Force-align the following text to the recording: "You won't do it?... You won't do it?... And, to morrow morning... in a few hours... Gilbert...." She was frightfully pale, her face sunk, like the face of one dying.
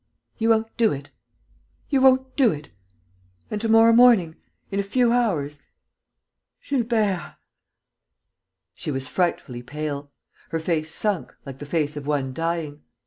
"You 0.39 0.49
won't 0.49 0.75
do 0.77 0.91
it?... 0.91 1.11
You 1.91 2.01
won't 2.01 2.35
do 2.35 2.51
it?... 2.51 2.71
And, 3.51 3.61
to 3.61 3.69
morrow 3.69 3.93
morning... 3.93 4.35
in 4.71 4.79
a 4.79 4.83
few 4.83 5.11
hours... 5.11 5.61
Gilbert...." 6.67 7.35
She 8.73 8.89
was 8.89 9.07
frightfully 9.07 9.61
pale, 9.61 10.11
her 10.49 10.59
face 10.59 10.91
sunk, 10.91 11.35
like 11.45 11.59
the 11.59 11.67
face 11.67 11.97
of 11.97 12.07
one 12.07 12.33
dying. 12.33 12.81